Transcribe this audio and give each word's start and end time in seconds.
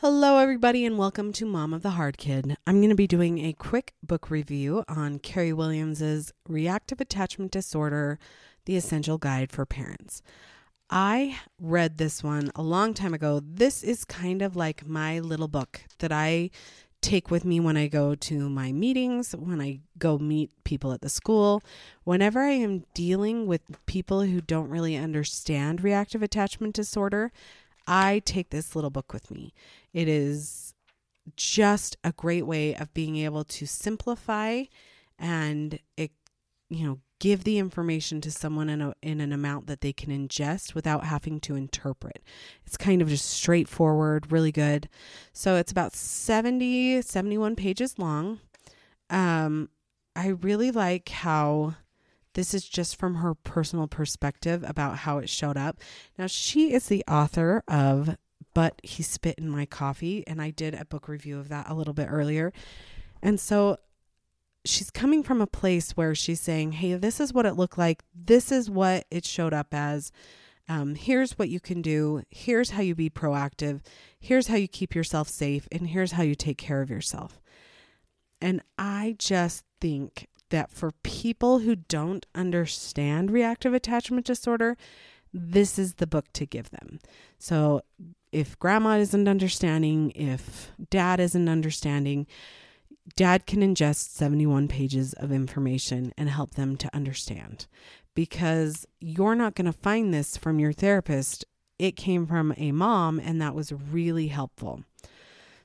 Hello, 0.00 0.36
everybody, 0.36 0.84
and 0.84 0.98
welcome 0.98 1.32
to 1.32 1.46
Mom 1.46 1.72
of 1.72 1.80
the 1.80 1.92
Hard 1.92 2.18
Kid. 2.18 2.54
I'm 2.66 2.80
going 2.80 2.90
to 2.90 2.94
be 2.94 3.06
doing 3.06 3.38
a 3.38 3.54
quick 3.54 3.94
book 4.02 4.28
review 4.30 4.84
on 4.88 5.18
Keri 5.18 5.54
Williams's 5.54 6.34
Reactive 6.46 7.00
Attachment 7.00 7.50
Disorder: 7.50 8.18
The 8.66 8.76
Essential 8.76 9.16
Guide 9.16 9.50
for 9.50 9.64
Parents. 9.64 10.20
I 10.90 11.38
read 11.58 11.96
this 11.96 12.22
one 12.22 12.50
a 12.54 12.60
long 12.60 12.92
time 12.92 13.14
ago. 13.14 13.40
This 13.42 13.82
is 13.82 14.04
kind 14.04 14.42
of 14.42 14.54
like 14.54 14.86
my 14.86 15.18
little 15.18 15.48
book 15.48 15.80
that 16.00 16.12
I 16.12 16.50
take 17.00 17.30
with 17.30 17.46
me 17.46 17.58
when 17.58 17.78
I 17.78 17.86
go 17.86 18.14
to 18.14 18.50
my 18.50 18.72
meetings, 18.72 19.34
when 19.34 19.62
I 19.62 19.80
go 19.96 20.18
meet 20.18 20.50
people 20.64 20.92
at 20.92 21.00
the 21.00 21.08
school, 21.08 21.62
whenever 22.04 22.40
I 22.40 22.50
am 22.50 22.84
dealing 22.92 23.46
with 23.46 23.62
people 23.86 24.20
who 24.20 24.42
don't 24.42 24.68
really 24.68 24.94
understand 24.94 25.82
reactive 25.82 26.22
attachment 26.22 26.74
disorder. 26.74 27.32
I 27.86 28.20
take 28.24 28.50
this 28.50 28.74
little 28.74 28.90
book 28.90 29.12
with 29.12 29.30
me. 29.30 29.54
It 29.92 30.08
is 30.08 30.74
just 31.36 31.96
a 32.04 32.12
great 32.12 32.46
way 32.46 32.74
of 32.74 32.92
being 32.94 33.16
able 33.16 33.44
to 33.44 33.66
simplify 33.66 34.64
and 35.18 35.78
it, 35.96 36.12
you 36.68 36.86
know, 36.86 37.00
give 37.18 37.44
the 37.44 37.58
information 37.58 38.20
to 38.20 38.30
someone 38.30 38.68
in, 38.68 38.82
a, 38.82 38.94
in 39.02 39.20
an 39.20 39.32
amount 39.32 39.66
that 39.66 39.80
they 39.80 39.92
can 39.92 40.10
ingest 40.10 40.74
without 40.74 41.04
having 41.04 41.40
to 41.40 41.56
interpret. 41.56 42.22
It's 42.66 42.76
kind 42.76 43.00
of 43.00 43.08
just 43.08 43.30
straightforward, 43.30 44.30
really 44.30 44.52
good. 44.52 44.88
So 45.32 45.56
it's 45.56 45.72
about 45.72 45.94
70, 45.94 47.02
71 47.02 47.56
pages 47.56 47.98
long. 47.98 48.40
Um, 49.08 49.70
I 50.14 50.28
really 50.28 50.70
like 50.70 51.08
how 51.08 51.74
this 52.36 52.52
is 52.52 52.68
just 52.68 52.96
from 52.96 53.16
her 53.16 53.34
personal 53.34 53.88
perspective 53.88 54.62
about 54.66 54.98
how 54.98 55.16
it 55.16 55.28
showed 55.30 55.56
up. 55.56 55.78
Now, 56.18 56.26
she 56.26 56.74
is 56.74 56.86
the 56.86 57.02
author 57.08 57.64
of 57.66 58.18
But 58.52 58.78
He 58.82 59.02
Spit 59.02 59.38
in 59.38 59.48
My 59.48 59.64
Coffee, 59.64 60.22
and 60.26 60.42
I 60.42 60.50
did 60.50 60.74
a 60.74 60.84
book 60.84 61.08
review 61.08 61.38
of 61.38 61.48
that 61.48 61.70
a 61.70 61.74
little 61.74 61.94
bit 61.94 62.08
earlier. 62.10 62.52
And 63.22 63.40
so 63.40 63.78
she's 64.66 64.90
coming 64.90 65.22
from 65.22 65.40
a 65.40 65.46
place 65.46 65.92
where 65.92 66.14
she's 66.14 66.42
saying, 66.42 66.72
Hey, 66.72 66.92
this 66.94 67.20
is 67.20 67.32
what 67.32 67.46
it 67.46 67.54
looked 67.54 67.78
like. 67.78 68.02
This 68.14 68.52
is 68.52 68.68
what 68.68 69.06
it 69.10 69.24
showed 69.24 69.54
up 69.54 69.68
as. 69.72 70.12
Um, 70.68 70.94
here's 70.94 71.38
what 71.38 71.48
you 71.48 71.58
can 71.58 71.80
do. 71.80 72.22
Here's 72.28 72.70
how 72.70 72.82
you 72.82 72.94
be 72.94 73.08
proactive. 73.08 73.80
Here's 74.18 74.48
how 74.48 74.56
you 74.56 74.68
keep 74.68 74.94
yourself 74.94 75.28
safe. 75.28 75.66
And 75.72 75.88
here's 75.88 76.12
how 76.12 76.22
you 76.22 76.34
take 76.34 76.58
care 76.58 76.82
of 76.82 76.90
yourself. 76.90 77.40
And 78.42 78.60
I 78.76 79.16
just 79.18 79.64
think 79.80 80.26
that 80.50 80.70
for 80.70 80.92
people 81.02 81.60
who 81.60 81.76
don't 81.76 82.26
understand 82.34 83.30
reactive 83.30 83.74
attachment 83.74 84.26
disorder, 84.26 84.76
this 85.32 85.78
is 85.78 85.94
the 85.94 86.06
book 86.06 86.26
to 86.34 86.46
give 86.46 86.70
them. 86.70 86.98
So 87.38 87.82
if 88.32 88.58
grandma 88.58 88.96
isn't 88.98 89.28
understanding, 89.28 90.10
if 90.14 90.70
dad 90.90 91.20
isn't 91.20 91.48
understanding, 91.48 92.26
dad 93.14 93.46
can 93.46 93.60
ingest 93.60 94.10
71 94.10 94.68
pages 94.68 95.12
of 95.14 95.32
information 95.32 96.12
and 96.16 96.28
help 96.28 96.54
them 96.54 96.76
to 96.76 96.94
understand 96.94 97.66
because 98.14 98.86
you're 99.00 99.34
not 99.36 99.54
going 99.54 99.66
to 99.66 99.72
find 99.72 100.12
this 100.12 100.36
from 100.36 100.58
your 100.58 100.72
therapist. 100.72 101.44
It 101.78 101.96
came 101.96 102.26
from 102.26 102.54
a 102.56 102.72
mom, 102.72 103.20
and 103.20 103.40
that 103.40 103.54
was 103.54 103.72
really 103.72 104.28
helpful. 104.28 104.82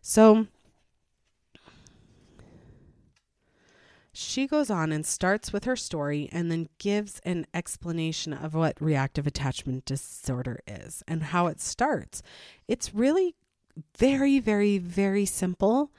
So, 0.02 0.48
she 4.32 4.48
goes 4.48 4.70
on 4.70 4.92
and 4.92 5.06
starts 5.06 5.52
with 5.52 5.66
her 5.66 5.76
story 5.76 6.30
and 6.32 6.50
then 6.50 6.70
gives 6.78 7.20
an 7.26 7.46
explanation 7.54 8.32
of 8.32 8.54
what 8.54 8.82
reactive 8.82 9.28
attachment 9.28 9.84
disorder 9.86 10.62
is 10.66 11.04
and 11.08 11.24
how 11.24 11.48
it 11.48 11.60
starts. 11.60 12.24
It's 12.68 12.96
really 12.96 13.36
very, 13.98 14.40
very, 14.40 14.78
very 14.78 15.26
simple. 15.26 15.92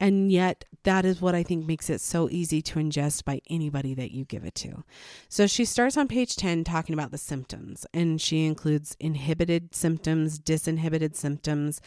And 0.00 0.32
yet, 0.32 0.64
that 0.82 1.04
is 1.04 1.20
what 1.20 1.34
I 1.34 1.42
think 1.42 1.66
makes 1.66 1.88
it 1.88 2.00
so 2.00 2.28
easy 2.28 2.60
to 2.62 2.80
ingest 2.80 3.24
by 3.24 3.40
anybody 3.48 3.94
that 3.94 4.10
you 4.10 4.24
give 4.24 4.44
it 4.44 4.54
to. 4.56 4.82
So, 5.28 5.46
she 5.46 5.64
starts 5.64 5.96
on 5.96 6.08
page 6.08 6.34
10 6.34 6.64
talking 6.64 6.94
about 6.94 7.12
the 7.12 7.18
symptoms, 7.18 7.86
and 7.94 8.20
she 8.20 8.44
includes 8.44 8.96
inhibited 8.98 9.72
symptoms, 9.74 10.40
disinhibited 10.40 11.14
symptoms, 11.14 11.80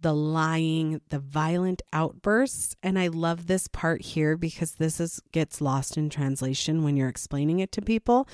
the 0.00 0.14
lying, 0.14 1.00
the 1.08 1.18
violent 1.18 1.82
outbursts. 1.92 2.76
And 2.82 2.98
I 2.98 3.08
love 3.08 3.46
this 3.46 3.68
part 3.68 4.02
here 4.02 4.36
because 4.36 4.72
this 4.72 5.00
is 5.00 5.20
gets 5.32 5.60
lost 5.60 5.96
in 5.96 6.10
translation 6.10 6.82
when 6.82 6.96
you're 6.96 7.08
explaining 7.08 7.60
it 7.60 7.72
to 7.72 7.82
people. 7.82 8.28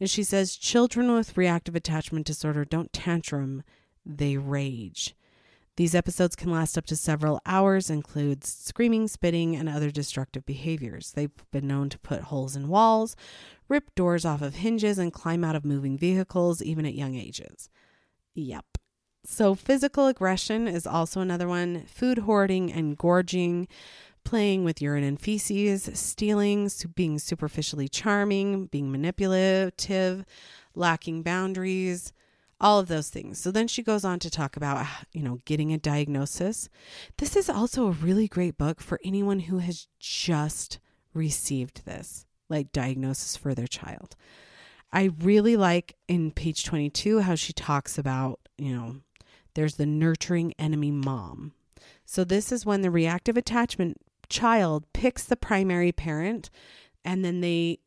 And 0.00 0.10
she 0.10 0.22
says 0.22 0.56
children 0.56 1.12
with 1.12 1.36
reactive 1.36 1.76
attachment 1.76 2.26
disorder 2.26 2.64
don't 2.64 2.92
tantrum, 2.92 3.62
they 4.04 4.36
rage. 4.36 5.14
These 5.76 5.94
episodes 5.94 6.36
can 6.36 6.52
last 6.52 6.78
up 6.78 6.86
to 6.86 6.96
several 6.96 7.40
hours, 7.44 7.90
includes 7.90 8.52
screaming, 8.52 9.08
spitting, 9.08 9.56
and 9.56 9.68
other 9.68 9.90
destructive 9.90 10.46
behaviors. 10.46 11.12
They've 11.12 11.32
been 11.50 11.66
known 11.66 11.88
to 11.88 11.98
put 11.98 12.22
holes 12.22 12.54
in 12.54 12.68
walls, 12.68 13.16
rip 13.68 13.92
doors 13.96 14.24
off 14.24 14.40
of 14.40 14.56
hinges, 14.56 14.98
and 14.98 15.12
climb 15.12 15.42
out 15.42 15.56
of 15.56 15.64
moving 15.64 15.98
vehicles, 15.98 16.62
even 16.62 16.86
at 16.86 16.94
young 16.94 17.16
ages. 17.16 17.68
Yep. 18.34 18.73
So, 19.26 19.54
physical 19.54 20.06
aggression 20.06 20.68
is 20.68 20.86
also 20.86 21.20
another 21.20 21.48
one 21.48 21.84
food 21.86 22.18
hoarding 22.18 22.70
and 22.70 22.96
gorging, 22.96 23.68
playing 24.22 24.64
with 24.64 24.82
urine 24.82 25.04
and 25.04 25.18
feces, 25.18 25.88
stealing, 25.94 26.70
being 26.94 27.18
superficially 27.18 27.88
charming, 27.88 28.66
being 28.66 28.92
manipulative, 28.92 30.26
lacking 30.74 31.22
boundaries, 31.22 32.12
all 32.60 32.78
of 32.78 32.88
those 32.88 33.08
things. 33.08 33.38
So 33.38 33.50
then 33.50 33.66
she 33.66 33.82
goes 33.82 34.04
on 34.04 34.18
to 34.20 34.30
talk 34.30 34.56
about, 34.56 34.86
you 35.12 35.22
know, 35.22 35.40
getting 35.46 35.72
a 35.72 35.78
diagnosis. 35.78 36.68
This 37.18 37.34
is 37.34 37.48
also 37.48 37.86
a 37.86 37.92
really 37.92 38.28
great 38.28 38.58
book 38.58 38.80
for 38.80 39.00
anyone 39.04 39.40
who 39.40 39.58
has 39.58 39.88
just 39.98 40.78
received 41.14 41.84
this, 41.84 42.26
like 42.48 42.72
diagnosis 42.72 43.36
for 43.36 43.54
their 43.54 43.66
child. 43.66 44.16
I 44.92 45.10
really 45.20 45.56
like 45.56 45.96
in 46.08 46.30
page 46.30 46.64
22 46.64 47.20
how 47.20 47.34
she 47.34 47.52
talks 47.52 47.98
about, 47.98 48.38
you 48.56 48.74
know, 48.74 48.96
there's 49.54 49.76
the 49.76 49.86
nurturing 49.86 50.52
enemy 50.58 50.90
mom. 50.90 51.52
So, 52.04 52.24
this 52.24 52.52
is 52.52 52.66
when 52.66 52.82
the 52.82 52.90
reactive 52.90 53.36
attachment 53.36 53.98
child 54.28 54.84
picks 54.92 55.24
the 55.24 55.36
primary 55.36 55.92
parent 55.92 56.50
and 57.04 57.24
then 57.24 57.40
they 57.40 57.78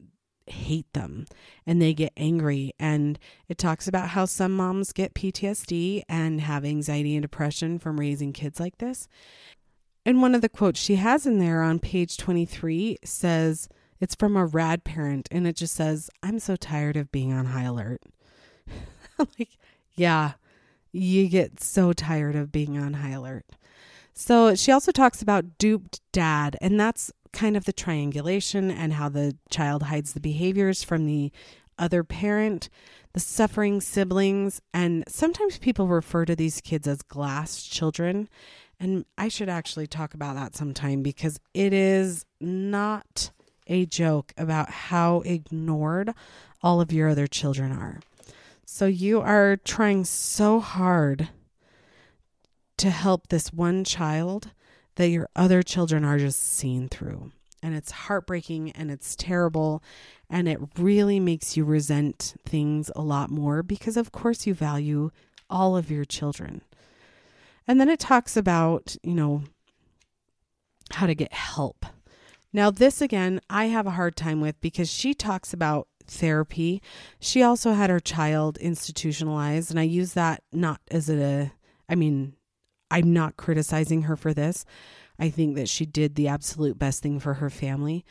hate 0.46 0.92
them 0.94 1.26
and 1.66 1.82
they 1.82 1.94
get 1.94 2.14
angry. 2.16 2.74
And 2.80 3.20
it 3.48 3.58
talks 3.58 3.88
about 3.88 4.10
how 4.10 4.26
some 4.26 4.56
moms 4.56 4.94
get 4.94 5.14
PTSD 5.14 6.04
and 6.08 6.42
have 6.42 6.64
anxiety 6.66 7.16
and 7.16 7.22
depression 7.22 7.80
from 7.80 8.00
raising 8.00 8.34
kids 8.34 8.60
like 8.60 8.78
this. 8.78 9.08
And 10.06 10.22
one 10.22 10.34
of 10.34 10.42
the 10.42 10.50
quotes 10.50 10.80
she 10.80 10.96
has 10.96 11.26
in 11.26 11.40
there 11.40 11.62
on 11.62 11.80
page 11.80 12.18
23 12.18 12.98
says, 13.04 13.68
it's 14.00 14.16
from 14.16 14.38
a 14.38 14.46
rad 14.46 14.84
parent, 14.84 15.28
and 15.32 15.48
it 15.48 15.56
just 15.56 15.74
says, 15.76 16.10
I'm 16.22 16.40
so 16.40 16.56
tired 16.56 16.98
of 16.98 17.12
being 17.12 17.34
on 17.34 17.48
high 17.48 17.64
alert. 17.64 18.02
like, 19.18 19.58
yeah, 19.96 20.34
you 20.92 21.28
get 21.28 21.62
so 21.62 21.94
tired 21.94 22.36
of 22.36 22.52
being 22.52 22.78
on 22.78 22.96
high 22.96 23.12
alert. 23.12 23.46
So 24.14 24.56
she 24.56 24.72
also 24.72 24.92
talks 24.92 25.22
about 25.22 25.58
duped 25.58 26.02
dad, 26.12 26.58
and 26.60 26.80
that's 26.80 27.12
kind 27.34 27.56
of 27.56 27.66
the 27.66 27.74
triangulation 27.74 28.72
and 28.72 28.94
how 28.94 29.10
the 29.10 29.38
child 29.50 29.84
hides 29.84 30.14
the 30.14 30.20
behaviors 30.20 30.84
from 30.84 31.06
the 31.06 31.32
other 31.78 32.04
parent, 32.04 32.70
the 33.14 33.20
suffering 33.20 33.80
siblings, 33.80 34.62
and 34.74 35.04
sometimes 35.08 35.60
people 35.60 35.88
refer 35.88 36.26
to 36.26 36.36
these 36.36 36.62
kids 36.62 36.88
as 36.88 37.02
glass 37.04 37.64
children. 37.64 38.28
And 38.80 39.06
I 39.18 39.28
should 39.28 39.50
actually 39.50 39.88
talk 39.88 40.14
about 40.14 40.36
that 40.36 40.56
sometime 40.56 41.04
because 41.04 41.40
it 41.54 41.74
is 41.74 42.26
not 42.40 43.32
a 43.68 43.86
joke 43.86 44.34
about 44.38 44.70
how 44.70 45.22
ignored 45.22 46.14
all 46.64 46.82
of 46.82 46.92
your 46.92 47.10
other 47.10 47.28
children 47.28 47.72
are. 47.72 48.00
So 48.70 48.86
you 48.86 49.22
are 49.22 49.56
trying 49.56 50.04
so 50.04 50.60
hard 50.60 51.30
to 52.76 52.90
help 52.90 53.28
this 53.28 53.54
one 53.54 53.86
child 53.86 54.52
that 54.96 55.08
your 55.08 55.30
other 55.38 55.64
children 55.64 56.04
are 56.04 56.20
just 56.20 56.44
seen 56.44 56.90
through. 56.90 57.32
And 57.64 57.74
it's 57.74 57.92
heartbreaking 57.92 58.72
and 58.72 58.92
it's 58.92 59.16
terrible. 59.16 59.82
And 60.30 60.50
it 60.50 60.60
really 60.78 61.18
makes 61.18 61.56
you 61.56 61.64
resent 61.64 62.36
things 62.46 62.92
a 62.94 63.02
lot 63.02 63.32
more 63.32 63.64
because, 63.64 63.96
of 63.96 64.12
course, 64.12 64.46
you 64.46 64.54
value 64.54 65.12
all 65.50 65.78
of 65.78 65.90
your 65.90 66.06
children. 66.06 66.62
And 67.70 67.80
then 67.80 67.88
it 67.88 68.02
talks 68.02 68.36
about, 68.36 68.98
you 69.02 69.16
know, 69.16 69.44
how 70.92 71.08
to 71.08 71.16
get 71.16 71.32
help. 71.32 71.86
Now, 72.52 72.70
this 72.70 73.00
again, 73.02 73.40
I 73.50 73.68
have 73.68 73.88
a 73.88 73.92
hard 73.92 74.18
time 74.18 74.42
with 74.42 74.60
because 74.60 74.92
she 74.92 75.14
talks 75.14 75.54
about 75.54 75.88
therapy. 76.08 76.82
She 77.20 77.42
also 77.42 77.74
had 77.74 77.90
her 77.90 78.00
child 78.00 78.58
institutionalized, 78.58 79.70
and 79.72 79.80
I 79.80 79.84
use 79.84 80.14
that 80.14 80.44
not 80.52 80.82
as 80.90 81.10
a, 81.10 81.52
I 81.90 81.96
mean, 81.96 82.34
I'm 82.90 83.14
not 83.14 83.38
criticizing 83.38 84.04
her 84.04 84.16
for 84.16 84.34
this. 84.34 84.66
I 85.20 85.30
think 85.30 85.56
that 85.56 85.70
she 85.70 85.86
did 85.86 86.16
the 86.16 86.28
absolute 86.28 86.78
best 86.78 87.02
thing 87.02 87.20
for 87.20 87.36
her 87.36 87.50
family. 87.50 88.06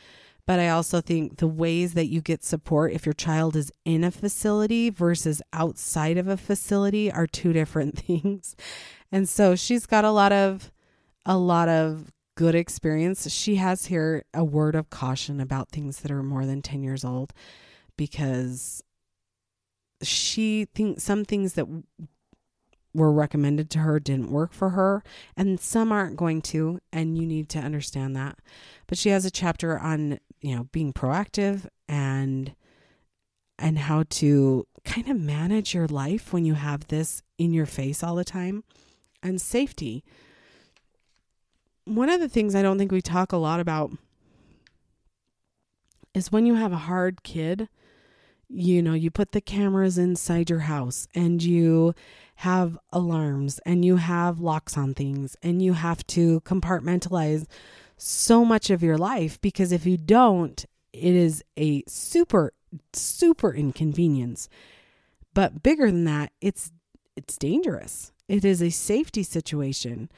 But 0.45 0.59
I 0.61 0.69
also 0.69 1.01
think 1.01 1.37
the 1.37 1.47
ways 1.47 1.93
that 1.93 2.07
you 2.07 2.21
get 2.21 2.43
support 2.43 2.93
if 2.93 3.05
your 3.05 3.13
child 3.13 3.57
is 3.57 3.71
in 3.83 4.05
a 4.05 4.11
facility 4.11 4.89
versus 4.89 5.41
outside 5.51 6.17
of 6.17 6.29
a 6.29 6.37
facility 6.37 7.11
are 7.11 7.27
two 7.27 7.51
different 7.51 7.97
things. 8.07 8.55
And 9.11 9.27
so 9.27 9.55
she's 9.55 9.85
got 9.85 10.05
a 10.05 10.11
lot 10.11 10.31
of 10.31 10.71
a 11.25 11.37
lot 11.37 11.67
of 11.67 12.13
good 12.35 12.55
experience. 12.55 13.29
She 13.29 13.55
has 13.55 13.87
here 13.87 14.23
a 14.33 14.43
word 14.43 14.75
of 14.75 14.89
caution 14.89 15.41
about 15.41 15.69
things 15.69 15.99
that 15.99 16.11
are 16.11 16.23
more 16.23 16.45
than 16.45 16.61
10 16.61 16.81
years 16.81 17.03
old 17.03 17.33
because 17.97 18.83
she 20.01 20.65
thinks 20.73 21.03
some 21.03 21.25
things 21.25 21.53
that 21.53 21.67
were 22.93 23.11
recommended 23.11 23.69
to 23.69 23.79
her 23.79 23.99
didn't 23.99 24.31
work 24.31 24.53
for 24.53 24.69
her 24.69 25.03
and 25.35 25.59
some 25.59 25.91
aren't 25.91 26.15
going 26.15 26.41
to 26.41 26.79
and 26.91 27.17
you 27.17 27.25
need 27.25 27.49
to 27.49 27.59
understand 27.59 28.15
that. 28.15 28.39
But 28.87 28.97
she 28.97 29.09
has 29.09 29.25
a 29.25 29.31
chapter 29.31 29.77
on 29.77 30.19
you 30.41 30.55
know 30.55 30.67
being 30.71 30.93
proactive 30.93 31.67
and 31.87 32.55
and 33.59 33.77
how 33.77 34.03
to 34.09 34.67
kind 34.83 35.09
of 35.09 35.19
manage 35.19 35.73
your 35.73 35.87
life 35.87 36.31
when 36.31 36.45
you 36.45 36.53
have 36.53 36.87
this 36.87 37.23
in 37.37 37.53
your 37.53 37.65
face 37.65 38.03
all 38.03 38.15
the 38.15 38.23
time 38.23 38.63
and 39.21 39.41
safety. 39.41 40.03
One 41.85 42.09
of 42.09 42.19
the 42.19 42.29
things 42.29 42.55
i 42.55 42.61
don't 42.61 42.77
think 42.77 42.91
we 42.91 43.01
talk 43.01 43.31
a 43.31 43.37
lot 43.37 43.59
about 43.59 43.91
is 46.13 46.31
when 46.31 46.45
you 46.45 46.55
have 46.55 46.73
a 46.73 46.77
hard 46.77 47.23
kid 47.23 47.69
you 48.49 48.81
know 48.81 48.93
you 48.93 49.11
put 49.11 49.31
the 49.31 49.41
cameras 49.41 49.97
inside 49.97 50.49
your 50.49 50.59
house 50.59 51.07
and 51.13 51.43
you 51.43 51.93
have 52.35 52.77
alarms 52.91 53.59
and 53.65 53.83
you 53.83 53.97
have 53.97 54.39
locks 54.39 54.77
on 54.77 54.93
things 54.93 55.35
and 55.41 55.61
you 55.61 55.73
have 55.73 56.05
to 56.07 56.39
compartmentalize 56.41 57.45
so 57.97 58.45
much 58.45 58.69
of 58.69 58.83
your 58.83 58.97
life 58.97 59.41
because 59.41 59.71
if 59.71 59.85
you 59.85 59.97
don't, 59.97 60.65
it 60.93 61.15
is 61.15 61.43
a 61.57 61.83
super, 61.87 62.53
super 62.93 63.53
inconvenience. 63.53 64.47
But 65.33 65.63
bigger 65.63 65.87
than 65.87 66.05
that, 66.05 66.31
it's 66.41 66.71
it's 67.15 67.37
dangerous. 67.37 68.11
It 68.27 68.45
is 68.45 68.61
a 68.61 68.69
safety 68.69 69.23
situation 69.23 70.09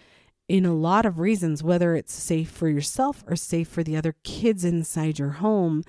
in 0.49 0.65
a 0.65 0.73
lot 0.73 1.05
of 1.05 1.19
reasons, 1.19 1.63
whether 1.63 1.95
it's 1.95 2.11
safe 2.11 2.49
for 2.49 2.67
yourself 2.67 3.23
or 3.27 3.35
safe 3.35 3.67
for 3.69 3.83
the 3.83 3.95
other 3.95 4.15
kids 4.23 4.65
inside 4.65 5.19
your 5.19 5.29
home, 5.29 5.83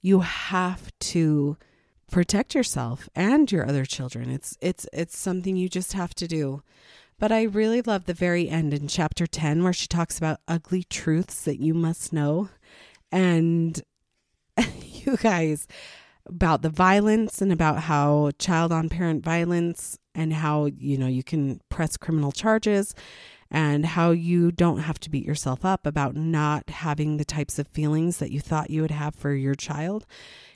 you 0.00 0.20
have 0.20 0.92
to 1.00 1.58
protect 2.10 2.54
yourself 2.54 3.08
and 3.14 3.50
your 3.50 3.66
other 3.66 3.84
children. 3.84 4.30
It's 4.30 4.56
it's 4.60 4.86
it's 4.92 5.18
something 5.18 5.56
you 5.56 5.68
just 5.68 5.92
have 5.92 6.14
to 6.16 6.26
do. 6.26 6.62
But 7.18 7.32
I 7.32 7.42
really 7.44 7.80
love 7.80 8.06
the 8.06 8.14
very 8.14 8.48
end 8.48 8.74
in 8.74 8.88
chapter 8.88 9.26
10 9.26 9.62
where 9.62 9.72
she 9.72 9.86
talks 9.86 10.18
about 10.18 10.40
ugly 10.48 10.82
truths 10.82 11.42
that 11.42 11.60
you 11.60 11.72
must 11.72 12.12
know. 12.12 12.48
And 13.12 13.80
you 14.82 15.16
guys 15.16 15.68
about 16.26 16.62
the 16.62 16.70
violence 16.70 17.40
and 17.42 17.52
about 17.52 17.80
how 17.80 18.30
child 18.38 18.72
on 18.72 18.88
parent 18.88 19.24
violence 19.24 19.98
and 20.14 20.32
how 20.32 20.66
you 20.66 20.96
know 20.96 21.06
you 21.06 21.22
can 21.22 21.60
press 21.68 21.96
criminal 21.96 22.32
charges 22.32 22.94
and 23.50 23.84
how 23.84 24.10
you 24.10 24.50
don't 24.50 24.78
have 24.78 24.98
to 24.98 25.10
beat 25.10 25.24
yourself 25.24 25.64
up 25.64 25.86
about 25.86 26.16
not 26.16 26.68
having 26.70 27.16
the 27.16 27.24
types 27.24 27.58
of 27.58 27.68
feelings 27.68 28.18
that 28.18 28.30
you 28.30 28.40
thought 28.40 28.70
you 28.70 28.80
would 28.80 28.90
have 28.90 29.14
for 29.14 29.34
your 29.34 29.54
child 29.54 30.06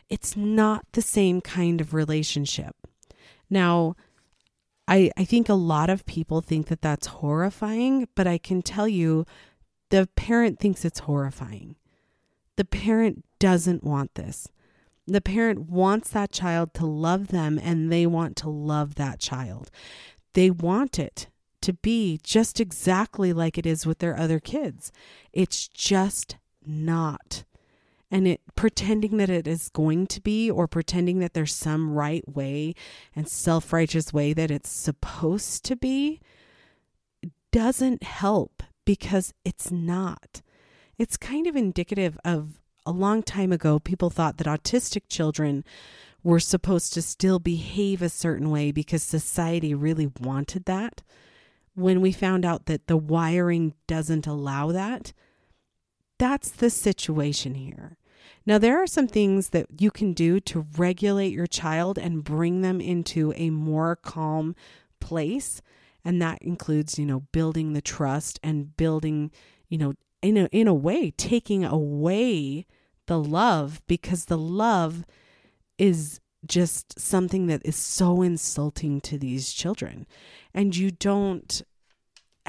it's 0.09 0.37
not 0.37 0.85
the 0.93 1.03
same 1.03 1.41
kind 1.41 1.81
of 1.81 1.95
relationship. 1.95 2.75
Now, 3.51 3.97
I, 4.87 5.11
I 5.17 5.25
think 5.25 5.49
a 5.49 5.55
lot 5.55 5.91
of 5.91 6.07
people 6.07 6.41
think 6.41 6.69
that 6.69 6.81
that's 6.81 7.07
horrifying, 7.07 8.09
but 8.15 8.27
I 8.27 8.39
can 8.39 8.63
tell 8.63 8.89
you 8.89 9.27
the 9.91 10.09
parent 10.17 10.59
thinks 10.59 10.85
it's 10.85 11.01
horrifying. 11.01 11.77
The 12.57 12.65
parent 12.65 13.25
doesn't 13.39 13.85
want 13.85 14.15
this. 14.15 14.49
The 15.07 15.21
parent 15.21 15.71
wants 15.71 16.11
that 16.11 16.33
child 16.33 16.75
to 16.75 16.87
love 16.87 17.29
them 17.29 17.59
and 17.63 17.93
they 17.93 18.07
want 18.07 18.37
to 18.39 18.51
love 18.51 18.97
that 18.97 19.21
child. 19.21 19.71
They 20.35 20.51
want 20.51 20.99
it 20.99 21.29
to 21.63 21.73
be 21.73 22.21
just 22.23 22.61
exactly 22.61 23.33
like 23.33 23.59
it 23.59 23.67
is 23.67 23.87
with 23.87 23.99
their 23.99 24.19
other 24.19 24.39
kids. 24.41 24.93
It's 25.33 25.69
just 25.69 26.37
not 26.65 27.45
and 28.11 28.27
it 28.27 28.41
pretending 28.59 29.19
that 29.19 29.31
it 29.31 29.47
is 29.47 29.69
going 29.69 30.05
to 30.05 30.21
be 30.21 30.51
or 30.51 30.67
pretending 30.67 31.21
that 31.21 31.33
there's 31.33 31.55
some 31.55 31.95
right 31.95 32.29
way 32.29 32.75
and 33.15 33.29
self-righteous 33.29 34.13
way 34.13 34.33
that 34.33 34.51
it's 34.51 34.69
supposed 34.69 35.65
to 35.65 35.77
be 35.77 36.21
doesn't 37.53 38.03
help 38.03 38.65
because 38.85 39.33
it's 39.45 39.71
not. 39.71 40.43
It's 40.99 41.17
kind 41.17 41.47
of 41.47 41.55
indicative 41.55 42.19
of 42.25 42.61
a 42.85 42.91
long 42.91 43.23
time 43.23 43.53
ago 43.53 43.79
people 43.79 44.11
thought 44.11 44.39
that 44.39 44.49
autistic 44.49 45.03
children 45.09 45.65
were 46.25 46.41
supposed 46.41 46.93
to 46.95 47.01
still 47.01 47.39
behave 47.39 48.03
a 48.03 48.09
certain 48.09 48.51
way 48.51 48.73
because 48.73 49.05
society 49.05 49.73
really 49.73 50.11
wanted 50.21 50.65
that. 50.65 51.03
When 51.77 52.01
we 52.01 52.11
found 52.11 52.45
out 52.45 52.67
that 52.67 52.89
the 52.89 52.97
wiring 52.97 53.75
doesn't 53.87 54.27
allow 54.27 54.73
that, 54.73 55.13
that's 56.19 56.51
the 56.51 56.71
situation 56.71 57.55
here. 57.55 57.99
Now, 58.47 58.59
there 58.59 58.83
are 58.83 58.87
some 58.87 59.09
things 59.09 59.51
that 59.51 59.67
you 59.79 59.91
can 59.91 60.13
do 60.13 60.41
to 60.41 60.67
regulate 60.77 61.33
your 61.33 61.47
child 61.47 61.99
and 61.99 62.25
bring 62.25 62.63
them 62.63 62.81
into 62.81 63.33
a 63.37 63.51
more 63.51 63.97
calm 63.97 64.55
place. 65.01 65.61
And 66.05 66.21
that 66.23 66.41
includes, 66.43 66.99
you 66.99 67.07
know, 67.07 67.21
building 67.33 67.73
the 67.73 67.83
trust 67.83 68.41
and 68.43 68.77
building, 68.77 69.31
you 69.69 69.79
know, 69.79 69.95
in 70.23 70.37
a, 70.37 70.47
in 70.47 70.67
a 70.67 70.75
way, 70.75 71.11
taking 71.11 71.65
away 71.65 72.67
the 73.07 73.19
love 73.19 73.83
because 73.87 74.27
the 74.27 74.39
love 74.39 75.05
is 75.77 76.21
just 76.47 76.99
something 76.99 77.47
that 77.47 77.63
is 77.65 77.77
so 77.77 78.23
insulting 78.23 79.01
to 79.03 79.19
these 79.19 79.53
children. 79.53 80.07
And 80.55 80.77
you 80.77 80.91
don't 80.91 81.63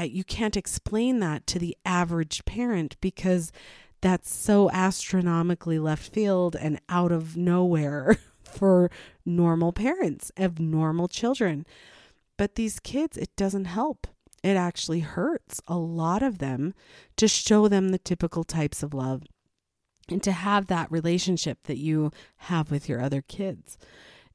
you 0.05 0.23
can't 0.23 0.55
explain 0.55 1.19
that 1.19 1.45
to 1.47 1.59
the 1.59 1.75
average 1.85 2.45
parent 2.45 2.95
because 3.01 3.51
that's 4.01 4.34
so 4.34 4.69
astronomically 4.72 5.80
left 5.80 6.12
field 6.13 6.56
and 6.56 6.80
out 6.90 7.12
of 7.12 7.36
nowhere 7.36 8.18
for 8.44 8.90
normal 9.25 9.74
parents 9.74 10.31
of 10.38 10.60
normal 10.60 11.07
children. 11.07 11.66
But 12.38 12.56
these 12.56 12.80
kids, 12.80 13.18
it 13.18 13.36
doesn't 13.36 13.66
help. 13.66 14.07
It 14.44 14.56
actually 14.56 15.01
hurts 15.01 15.62
a 15.68 15.78
lot 15.78 16.24
of 16.24 16.38
them 16.38 16.74
to 17.18 17.28
show 17.28 17.68
them 17.68 17.90
the 17.90 17.98
typical 17.98 18.44
types 18.44 18.81
of 18.81 18.94
love 18.94 19.24
and 20.07 20.24
to 20.24 20.31
have 20.31 20.68
that 20.68 20.92
relationship 20.92 21.60
that 21.63 21.78
you 21.78 22.12
have 22.38 22.72
with 22.72 22.88
your 22.88 23.01
other 23.01 23.22
kids. 23.22 23.78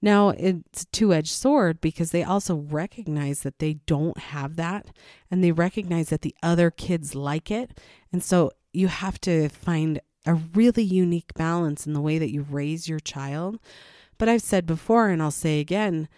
Now, 0.03 0.31
it's 0.31 0.83
a 0.83 0.87
two 0.87 1.15
edged 1.15 1.31
sword 1.31 1.81
because 1.81 2.11
they 2.11 2.23
also 2.23 2.57
recognize 2.57 3.41
that 3.41 3.59
they 3.59 3.75
don't 3.87 4.19
have 4.19 4.57
that 4.57 4.89
and 5.31 5.43
they 5.43 5.53
recognize 5.53 6.11
that 6.11 6.21
the 6.21 6.35
other 6.43 6.71
kids 6.71 7.15
like 7.15 7.51
it. 7.51 7.81
And 8.13 8.23
so 8.23 8.51
you 8.75 8.89
have 8.89 9.21
to 9.23 9.49
find 9.49 10.01
a 10.27 10.35
really 10.35 10.83
unique 10.83 11.35
balance 11.35 11.87
in 11.87 11.93
the 11.93 12.01
way 12.01 12.19
that 12.19 12.33
you 12.33 12.43
raise 12.43 12.89
your 12.89 13.01
child. 13.01 13.59
But 14.19 14.29
I've 14.29 14.43
said 14.43 14.67
before, 14.67 15.09
and 15.09 15.23
I'll 15.23 15.31
say 15.31 15.61
again, 15.61 16.09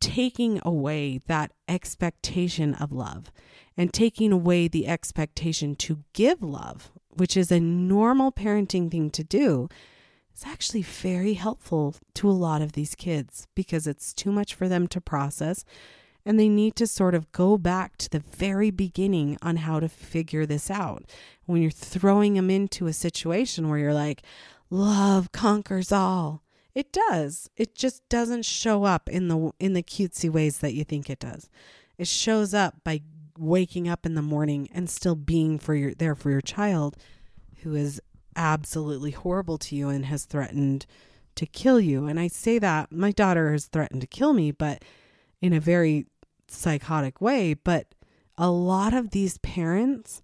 taking 0.00 0.60
away 0.64 1.20
that 1.26 1.52
expectation 1.68 2.74
of 2.74 2.92
love 2.92 3.30
and 3.76 3.92
taking 3.92 4.32
away 4.32 4.68
the 4.68 4.86
expectation 4.86 5.74
to 5.76 6.04
give 6.12 6.42
love, 6.42 6.90
which 7.10 7.36
is 7.36 7.50
a 7.50 7.60
normal 7.60 8.32
parenting 8.32 8.90
thing 8.90 9.10
to 9.10 9.24
do, 9.24 9.68
is 10.34 10.44
actually 10.44 10.82
very 10.82 11.34
helpful 11.34 11.94
to 12.14 12.28
a 12.28 12.32
lot 12.32 12.60
of 12.60 12.72
these 12.72 12.94
kids 12.94 13.46
because 13.54 13.86
it's 13.86 14.12
too 14.12 14.32
much 14.32 14.54
for 14.54 14.68
them 14.68 14.86
to 14.88 15.00
process. 15.00 15.64
And 16.26 16.40
they 16.40 16.48
need 16.48 16.74
to 16.76 16.86
sort 16.86 17.14
of 17.14 17.30
go 17.32 17.58
back 17.58 17.98
to 17.98 18.08
the 18.08 18.20
very 18.20 18.70
beginning 18.70 19.36
on 19.42 19.56
how 19.56 19.78
to 19.80 19.88
figure 19.88 20.46
this 20.46 20.70
out. 20.70 21.04
When 21.44 21.60
you're 21.60 21.70
throwing 21.70 22.34
them 22.34 22.48
into 22.48 22.86
a 22.86 22.94
situation 22.94 23.68
where 23.68 23.78
you're 23.78 23.94
like, 23.94 24.22
love 24.70 25.32
conquers 25.32 25.92
all. 25.92 26.42
It 26.74 26.92
does. 26.92 27.48
It 27.56 27.74
just 27.74 28.08
doesn't 28.08 28.44
show 28.44 28.84
up 28.84 29.08
in 29.08 29.28
the 29.28 29.52
in 29.60 29.74
the 29.74 29.82
cutesy 29.82 30.28
ways 30.28 30.58
that 30.58 30.74
you 30.74 30.82
think 30.82 31.08
it 31.08 31.20
does. 31.20 31.48
It 31.98 32.08
shows 32.08 32.52
up 32.52 32.82
by 32.82 33.02
waking 33.38 33.88
up 33.88 34.06
in 34.06 34.14
the 34.14 34.22
morning 34.22 34.68
and 34.72 34.90
still 34.90 35.14
being 35.14 35.58
for 35.58 35.74
your 35.74 35.94
there 35.94 36.14
for 36.14 36.30
your 36.30 36.40
child 36.40 36.96
who 37.62 37.74
is 37.74 38.00
absolutely 38.36 39.12
horrible 39.12 39.58
to 39.58 39.76
you 39.76 39.88
and 39.88 40.06
has 40.06 40.24
threatened 40.24 40.86
to 41.36 41.46
kill 41.46 41.80
you. 41.80 42.06
And 42.06 42.18
I 42.18 42.28
say 42.28 42.58
that 42.58 42.92
my 42.92 43.12
daughter 43.12 43.52
has 43.52 43.66
threatened 43.66 44.00
to 44.00 44.06
kill 44.06 44.32
me, 44.32 44.50
but 44.50 44.84
in 45.40 45.52
a 45.52 45.60
very 45.60 46.06
psychotic 46.48 47.20
way. 47.20 47.54
But 47.54 47.94
a 48.36 48.50
lot 48.50 48.94
of 48.94 49.10
these 49.10 49.38
parents, 49.38 50.22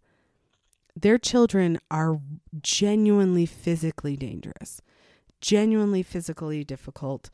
their 0.97 1.19
children 1.19 1.79
are 1.91 2.21
genuinely 2.61 3.47
physically 3.47 4.17
dangerous, 4.17 4.81
genuinely 5.41 6.03
physically 6.03 6.65
difficult. 6.65 7.31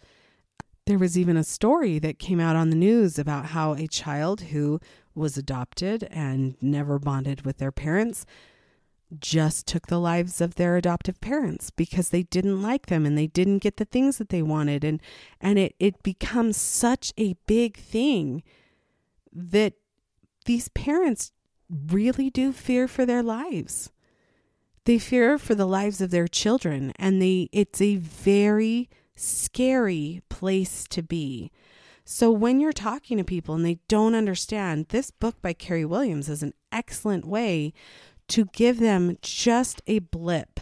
There 0.87 0.99
was 0.99 1.19
even 1.19 1.37
a 1.37 1.45
story 1.45 1.99
that 1.99 2.19
came 2.19 2.39
out 2.39 2.57
on 2.57 2.71
the 2.71 2.77
news 2.77 3.19
about 3.19 3.47
how 3.47 3.75
a 3.75 3.89
child 3.89 4.43
who 4.43 4.81
was 5.15 5.37
adopted 5.37 6.05
and 6.11 6.57
never 6.61 6.99
bonded 6.99 7.43
with 7.43 7.59
their 7.59 7.73
parents 7.73 8.27
just 9.21 9.67
took 9.67 9.87
the 9.87 10.01
lives 10.01 10.41
of 10.41 10.57
their 10.57 10.77
adoptive 10.77 11.21
parents 11.21 11.71
because 11.71 12.09
they 12.09 12.25
didn't 12.25 12.61
like 12.61 12.87
them 12.87 13.07
and 13.07 13.17
they 13.17 13.29
didn't 13.29 13.59
get 13.59 13.77
the 13.77 13.85
things 13.85 14.19
that 14.19 14.31
they 14.31 14.43
wanted 14.43 14.83
and 14.83 15.01
and 15.41 15.59
it 15.59 15.75
it 15.79 16.03
becomes 16.03 16.57
such 16.57 17.13
a 17.17 17.37
big 17.47 17.77
thing 17.77 18.43
that 19.37 19.75
these 20.47 20.69
parents 20.69 21.33
really 21.69 22.31
do 22.31 22.53
fear 22.53 22.89
for 22.89 23.05
their 23.05 23.23
lives. 23.23 23.91
They 24.85 24.99
fear 24.99 25.37
for 25.37 25.55
the 25.55 25.67
lives 25.67 26.01
of 26.01 26.11
their 26.11 26.29
children 26.29 26.93
and 26.97 27.21
they 27.21 27.49
it's 27.53 27.81
a 27.81 27.97
very 27.97 28.89
scary 29.17 30.23
place 30.29 30.85
to 30.89 31.03
be. 31.03 31.51
So 32.05 32.31
when 32.31 32.61
you're 32.61 32.73
talking 32.73 33.19
to 33.19 33.25
people 33.25 33.57
and 33.57 33.67
they 33.67 33.81
don't 33.89 34.15
understand, 34.15 34.87
this 34.89 35.11
book 35.11 35.43
by 35.43 35.53
Keri 35.53 35.85
Williams 35.85 36.29
is 36.29 36.43
an 36.43 36.55
excellent 36.71 37.27
way 37.27 37.73
to 38.29 38.45
give 38.47 38.79
them 38.79 39.19
just 39.23 39.83
a 39.89 39.99
blip 39.99 40.61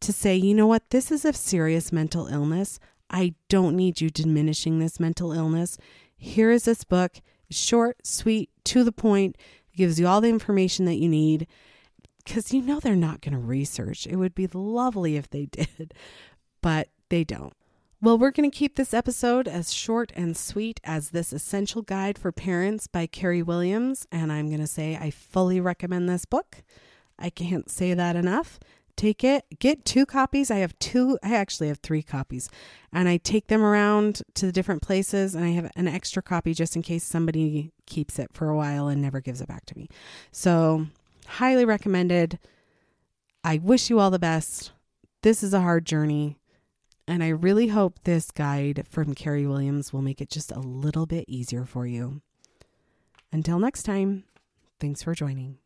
to 0.00 0.12
say, 0.12 0.36
you 0.36 0.54
know 0.54 0.66
what, 0.66 0.90
this 0.90 1.10
is 1.10 1.24
a 1.24 1.32
serious 1.32 1.90
mental 1.90 2.28
illness. 2.28 2.78
I 3.10 3.34
don't 3.48 3.76
need 3.76 4.00
you 4.00 4.10
diminishing 4.10 4.78
this 4.78 5.00
mental 5.00 5.32
illness. 5.32 5.78
Here 6.16 6.50
is 6.50 6.64
this 6.64 6.84
book, 6.84 7.20
short, 7.50 8.06
sweet, 8.06 8.50
to 8.64 8.84
the 8.84 8.92
point, 8.92 9.36
gives 9.76 10.00
you 10.00 10.06
all 10.06 10.20
the 10.20 10.28
information 10.28 10.84
that 10.86 10.96
you 10.96 11.08
need 11.08 11.46
because 12.24 12.52
you 12.52 12.60
know 12.60 12.80
they're 12.80 12.96
not 12.96 13.20
going 13.20 13.32
to 13.34 13.38
research. 13.38 14.06
It 14.06 14.16
would 14.16 14.34
be 14.34 14.48
lovely 14.48 15.16
if 15.16 15.30
they 15.30 15.46
did, 15.50 15.94
but 16.60 16.88
they 17.08 17.24
don't. 17.24 17.54
Well, 18.02 18.18
we're 18.18 18.30
going 18.30 18.50
to 18.50 18.56
keep 18.56 18.76
this 18.76 18.92
episode 18.92 19.48
as 19.48 19.72
short 19.72 20.12
and 20.14 20.36
sweet 20.36 20.80
as 20.84 21.10
this 21.10 21.32
essential 21.32 21.80
guide 21.80 22.18
for 22.18 22.30
parents 22.30 22.86
by 22.86 23.06
Keri 23.06 23.42
Williams. 23.42 24.06
And 24.12 24.30
I'm 24.30 24.48
going 24.48 24.60
to 24.60 24.66
say 24.66 24.96
I 24.96 25.10
fully 25.10 25.60
recommend 25.60 26.08
this 26.08 26.26
book. 26.26 26.62
I 27.18 27.30
can't 27.30 27.70
say 27.70 27.94
that 27.94 28.14
enough. 28.14 28.60
Take 28.96 29.22
it, 29.22 29.44
get 29.58 29.84
two 29.84 30.06
copies. 30.06 30.50
I 30.50 30.56
have 30.56 30.78
two, 30.78 31.18
I 31.22 31.34
actually 31.34 31.68
have 31.68 31.80
three 31.80 32.02
copies, 32.02 32.48
and 32.90 33.10
I 33.10 33.18
take 33.18 33.48
them 33.48 33.62
around 33.62 34.22
to 34.34 34.46
the 34.46 34.52
different 34.52 34.80
places. 34.80 35.34
And 35.34 35.44
I 35.44 35.50
have 35.50 35.70
an 35.76 35.86
extra 35.86 36.22
copy 36.22 36.54
just 36.54 36.76
in 36.76 36.82
case 36.82 37.04
somebody 37.04 37.72
keeps 37.84 38.18
it 38.18 38.30
for 38.32 38.48
a 38.48 38.56
while 38.56 38.88
and 38.88 39.02
never 39.02 39.20
gives 39.20 39.42
it 39.42 39.48
back 39.48 39.66
to 39.66 39.76
me. 39.76 39.88
So, 40.32 40.86
highly 41.26 41.66
recommended. 41.66 42.38
I 43.44 43.58
wish 43.58 43.90
you 43.90 44.00
all 44.00 44.10
the 44.10 44.18
best. 44.18 44.72
This 45.22 45.42
is 45.42 45.52
a 45.52 45.60
hard 45.60 45.84
journey. 45.84 46.38
And 47.06 47.22
I 47.22 47.28
really 47.28 47.68
hope 47.68 48.00
this 48.02 48.30
guide 48.30 48.84
from 48.90 49.14
Keri 49.14 49.46
Williams 49.46 49.92
will 49.92 50.02
make 50.02 50.20
it 50.20 50.30
just 50.30 50.50
a 50.50 50.58
little 50.58 51.06
bit 51.06 51.26
easier 51.28 51.64
for 51.64 51.86
you. 51.86 52.22
Until 53.30 53.58
next 53.58 53.84
time, 53.84 54.24
thanks 54.80 55.02
for 55.02 55.14
joining. 55.14 55.58